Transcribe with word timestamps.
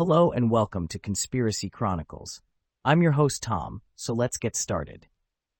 Hello 0.00 0.30
and 0.30 0.50
welcome 0.50 0.88
to 0.88 0.98
Conspiracy 0.98 1.68
Chronicles. 1.68 2.40
I'm 2.86 3.02
your 3.02 3.12
host, 3.12 3.42
Tom, 3.42 3.82
so 3.96 4.14
let's 4.14 4.38
get 4.38 4.56
started. 4.56 5.06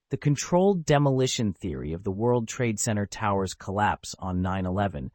The 0.08 0.16
controlled 0.16 0.86
demolition 0.86 1.52
theory 1.52 1.92
of 1.92 2.04
the 2.04 2.10
World 2.10 2.48
Trade 2.48 2.80
Center 2.80 3.04
Tower's 3.04 3.52
collapse 3.52 4.16
on 4.18 4.40
9 4.40 4.64
11 4.64 5.10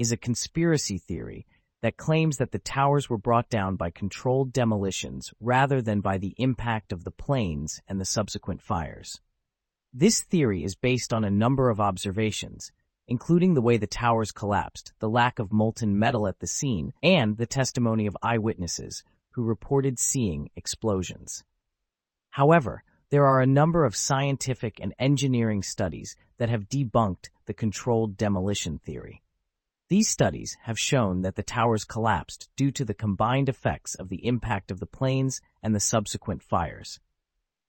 is 0.00 0.10
a 0.10 0.16
conspiracy 0.16 0.98
theory 0.98 1.46
that 1.82 1.96
claims 1.96 2.38
that 2.38 2.50
the 2.50 2.58
towers 2.58 3.08
were 3.08 3.16
brought 3.16 3.48
down 3.48 3.76
by 3.76 3.90
controlled 3.90 4.52
demolitions 4.52 5.32
rather 5.38 5.80
than 5.80 6.00
by 6.00 6.18
the 6.18 6.34
impact 6.36 6.92
of 6.92 7.04
the 7.04 7.12
planes 7.12 7.80
and 7.86 8.00
the 8.00 8.04
subsequent 8.04 8.60
fires. 8.60 9.20
This 9.92 10.20
theory 10.20 10.64
is 10.64 10.74
based 10.74 11.12
on 11.12 11.22
a 11.22 11.30
number 11.30 11.70
of 11.70 11.78
observations, 11.78 12.72
including 13.06 13.54
the 13.54 13.62
way 13.62 13.76
the 13.76 13.86
towers 13.86 14.32
collapsed, 14.32 14.92
the 14.98 15.08
lack 15.08 15.38
of 15.38 15.52
molten 15.52 15.98
metal 15.98 16.26
at 16.26 16.38
the 16.38 16.46
scene, 16.46 16.92
and 17.02 17.36
the 17.36 17.46
testimony 17.46 18.06
of 18.06 18.16
eyewitnesses 18.22 19.04
who 19.32 19.42
reported 19.42 19.98
seeing 19.98 20.48
explosions. 20.56 21.44
However, 22.30 22.82
there 23.10 23.26
are 23.26 23.40
a 23.40 23.46
number 23.46 23.84
of 23.84 23.94
scientific 23.94 24.80
and 24.80 24.94
engineering 24.98 25.62
studies 25.62 26.16
that 26.38 26.48
have 26.48 26.68
debunked 26.68 27.28
the 27.46 27.54
controlled 27.54 28.16
demolition 28.16 28.78
theory. 28.78 29.22
These 29.88 30.08
studies 30.08 30.56
have 30.62 30.78
shown 30.78 31.20
that 31.22 31.36
the 31.36 31.42
towers 31.42 31.84
collapsed 31.84 32.48
due 32.56 32.70
to 32.72 32.84
the 32.84 32.94
combined 32.94 33.48
effects 33.48 33.94
of 33.94 34.08
the 34.08 34.26
impact 34.26 34.70
of 34.70 34.80
the 34.80 34.86
planes 34.86 35.40
and 35.62 35.74
the 35.74 35.80
subsequent 35.80 36.42
fires. 36.42 36.98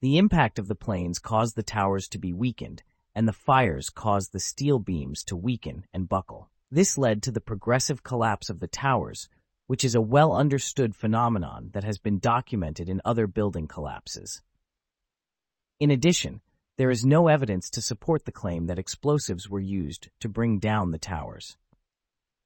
The 0.01 0.17
impact 0.17 0.57
of 0.57 0.67
the 0.67 0.75
planes 0.75 1.19
caused 1.19 1.55
the 1.55 1.63
towers 1.63 2.07
to 2.09 2.17
be 2.17 2.31
weakened, 2.31 2.83
and 3.15 3.27
the 3.27 3.33
fires 3.33 3.89
caused 3.89 4.33
the 4.33 4.39
steel 4.39 4.77
beams 4.77 5.23
to 5.23 5.35
weaken 5.35 5.85
and 5.93 6.09
buckle. 6.09 6.51
This 6.69 6.97
led 6.97 7.23
to 7.23 7.31
the 7.31 7.41
progressive 7.41 8.03
collapse 8.03 8.49
of 8.49 8.59
the 8.59 8.67
towers, 8.67 9.29
which 9.67 9.85
is 9.85 9.95
a 9.95 10.01
well 10.01 10.35
understood 10.35 10.95
phenomenon 10.95 11.69
that 11.73 11.85
has 11.85 11.97
been 11.97 12.19
documented 12.19 12.89
in 12.89 13.01
other 13.05 13.25
building 13.25 13.67
collapses. 13.67 14.41
In 15.79 15.89
addition, 15.89 16.41
there 16.77 16.91
is 16.91 17.05
no 17.05 17.29
evidence 17.29 17.69
to 17.69 17.81
support 17.81 18.25
the 18.25 18.31
claim 18.31 18.67
that 18.67 18.79
explosives 18.79 19.49
were 19.49 19.61
used 19.61 20.09
to 20.19 20.27
bring 20.27 20.59
down 20.59 20.91
the 20.91 20.99
towers. 20.99 21.57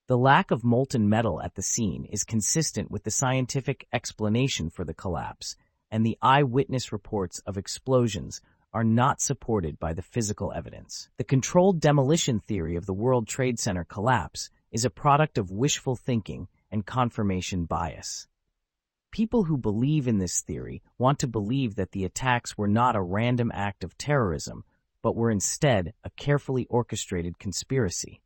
The 0.08 0.18
lack 0.18 0.52
of 0.52 0.64
molten 0.64 1.10
metal 1.10 1.42
at 1.42 1.56
the 1.56 1.62
scene 1.62 2.06
is 2.06 2.24
consistent 2.24 2.92
with 2.92 3.04
the 3.04 3.12
scientific 3.12 3.88
explanation 3.92 4.70
for 4.70 4.84
the 4.84 4.94
collapse 4.94 5.56
and 5.92 6.06
the 6.06 6.18
eyewitness 6.22 6.92
reports 6.92 7.40
of 7.46 7.58
explosions 7.58 8.42
are 8.74 8.84
not 8.84 9.20
supported 9.22 9.80
by 9.80 9.94
the 9.94 10.02
physical 10.02 10.52
evidence. 10.54 11.10
The 11.18 11.24
controlled 11.24 11.80
demolition 11.80 12.40
theory 12.40 12.76
of 12.76 12.86
the 12.86 12.94
World 12.94 13.28
Trade 13.28 13.60
Center 13.60 13.84
collapse 13.84 14.50
is 14.72 14.86
a 14.86 14.90
product 14.90 15.38
of 15.38 15.52
wishful 15.52 15.96
thinking 15.96 16.48
and 16.72 16.86
confirmation 16.86 17.66
bias. 17.66 18.28
People 19.12 19.46
who 19.46 19.58
believe 19.58 20.08
in 20.08 20.20
this 20.20 20.42
theory 20.42 20.84
want 21.00 21.18
to 21.20 21.28
believe 21.28 21.76
that 21.76 21.92
the 21.92 22.06
attacks 22.06 22.58
were 22.58 22.68
not 22.68 22.96
a 22.96 23.02
random 23.02 23.52
act 23.54 23.84
of 23.84 23.98
terrorism, 23.98 24.64
but 25.02 25.16
were 25.16 25.32
instead 25.32 25.94
a 26.04 26.12
carefully 26.12 26.68
orchestrated 26.70 27.40
conspiracy. 27.40 28.22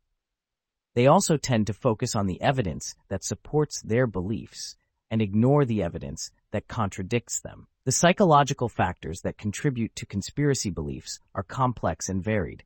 They 0.94 1.08
also 1.08 1.38
tend 1.38 1.68
to 1.68 1.74
focus 1.74 2.16
on 2.16 2.28
the 2.28 2.42
evidence 2.42 2.96
that 3.08 3.24
supports 3.24 3.82
their 3.82 4.06
beliefs 4.08 4.76
and 5.10 5.22
ignore 5.22 5.64
the 5.64 5.82
evidence 5.82 6.32
that 6.54 6.70
contradicts 6.70 7.42
them. 7.42 7.68
The 7.84 7.92
psychological 7.92 8.70
factors 8.70 9.22
that 9.22 9.38
contribute 9.38 9.94
to 9.98 10.06
conspiracy 10.06 10.70
beliefs 10.70 11.20
are 11.36 11.44
complex 11.44 12.08
and 12.08 12.24
varied. 12.24 12.64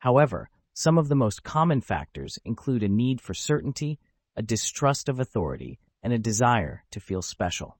However, 0.00 0.50
some 0.74 0.98
of 0.98 1.08
the 1.08 1.14
most 1.14 1.42
common 1.42 1.80
factors 1.80 2.38
include 2.44 2.82
a 2.82 2.88
need 2.88 3.20
for 3.20 3.32
certainty, 3.32 3.98
a 4.36 4.42
distrust 4.42 5.08
of 5.08 5.18
authority, 5.18 5.78
and 6.02 6.12
a 6.12 6.18
desire 6.18 6.84
to 6.90 7.00
feel 7.00 7.22
special. 7.22 7.78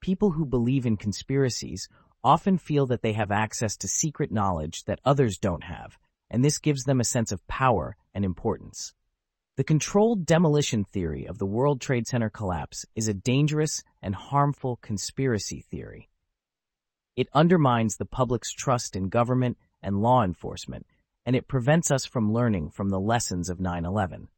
People 0.00 0.30
who 0.30 0.46
believe 0.46 0.86
in 0.86 0.96
conspiracies 0.96 1.88
often 2.24 2.56
feel 2.56 2.86
that 2.86 3.02
they 3.02 3.12
have 3.12 3.30
access 3.30 3.76
to 3.78 3.88
secret 3.88 4.32
knowledge 4.32 4.84
that 4.84 5.00
others 5.04 5.38
don't 5.38 5.64
have, 5.64 5.98
and 6.30 6.44
this 6.44 6.58
gives 6.58 6.84
them 6.84 7.00
a 7.00 7.04
sense 7.04 7.32
of 7.32 7.46
power 7.48 7.96
and 8.14 8.24
importance. 8.24 8.94
The 9.58 9.64
controlled 9.64 10.24
demolition 10.24 10.84
theory 10.84 11.26
of 11.26 11.38
the 11.38 11.44
World 11.44 11.80
Trade 11.80 12.06
Center 12.06 12.30
collapse 12.30 12.86
is 12.94 13.08
a 13.08 13.12
dangerous 13.12 13.82
and 14.00 14.14
harmful 14.14 14.76
conspiracy 14.76 15.64
theory. 15.68 16.08
It 17.16 17.26
undermines 17.34 17.96
the 17.96 18.04
public's 18.04 18.52
trust 18.52 18.94
in 18.94 19.08
government 19.08 19.58
and 19.82 20.00
law 20.00 20.22
enforcement, 20.22 20.86
and 21.26 21.34
it 21.34 21.48
prevents 21.48 21.90
us 21.90 22.06
from 22.06 22.32
learning 22.32 22.70
from 22.70 22.90
the 22.90 23.00
lessons 23.00 23.50
of 23.50 23.58
9 23.58 23.84
11. 23.84 24.28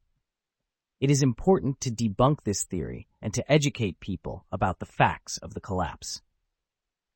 It 1.02 1.10
is 1.10 1.22
important 1.22 1.82
to 1.82 1.90
debunk 1.90 2.44
this 2.44 2.64
theory 2.64 3.06
and 3.20 3.34
to 3.34 3.52
educate 3.52 4.00
people 4.00 4.46
about 4.50 4.78
the 4.78 4.86
facts 4.86 5.36
of 5.36 5.52
the 5.52 5.60
collapse. 5.60 6.22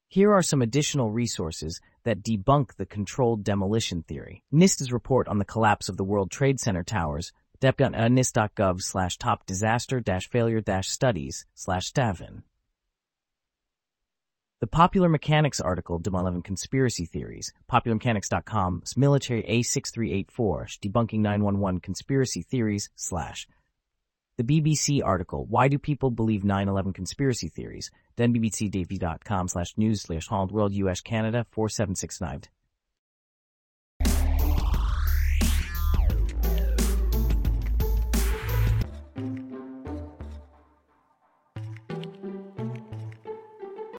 Here 0.08 0.30
are 0.34 0.42
some 0.42 0.60
additional 0.60 1.10
resources 1.10 1.80
that 2.02 2.22
debunk 2.22 2.74
the 2.76 2.84
controlled 2.84 3.44
demolition 3.44 4.02
theory. 4.02 4.42
NIST's 4.52 4.92
report 4.92 5.26
on 5.26 5.38
the 5.38 5.46
collapse 5.46 5.88
of 5.88 5.96
the 5.96 6.04
World 6.04 6.30
Trade 6.30 6.60
Center 6.60 6.84
towers 6.84 7.32
dep.nist.gov 7.64 8.76
uh, 8.76 8.78
slash 8.78 9.16
top 9.16 9.46
disaster 9.46 9.98
dash 9.98 10.28
failure 10.28 10.60
dash 10.60 10.88
studies 10.88 11.46
slash 11.54 11.86
stavin. 11.86 12.42
The 14.60 14.66
Popular 14.66 15.08
Mechanics 15.08 15.60
article, 15.60 15.98
Dem 15.98 16.14
11 16.14 16.42
Conspiracy 16.42 17.06
Theories, 17.06 17.52
popularmechanics.com, 17.70 18.82
military 18.96 19.42
A6384, 19.42 20.78
debunking 20.80 21.20
911 21.20 21.80
conspiracy 21.80 22.42
theories, 22.42 22.90
slash. 22.96 23.46
The 24.36 24.44
BBC 24.44 25.00
article, 25.02 25.46
Why 25.46 25.68
Do 25.68 25.78
People 25.78 26.10
Believe 26.10 26.42
9-11 26.42 26.94
Conspiracy 26.94 27.48
Theories? 27.48 27.90
Then 28.16 28.34
bbcdv.com 28.34 29.48
slash 29.48 29.74
news 29.76 30.02
slash 30.02 30.30
World 30.30 30.74
US 30.74 31.00
Canada 31.00 31.46
4769. 31.50 32.42